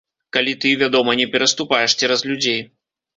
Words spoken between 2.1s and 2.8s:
людзей.